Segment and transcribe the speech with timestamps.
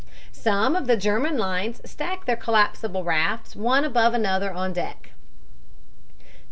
[0.33, 5.11] Some of the German lines stack their collapsible rafts one above another on deck.